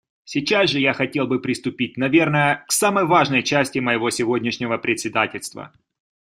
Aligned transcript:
Сейчас 0.23 0.71
же 0.71 0.79
я 0.79 0.93
хотел 0.93 1.27
бы 1.27 1.39
приступить, 1.39 1.95
наверное, 1.95 2.65
к 2.67 2.71
самой 2.71 3.05
важной 3.05 3.43
части 3.43 3.77
моего 3.77 4.09
сегодняшнего 4.09 4.79
председательства... 4.79 5.71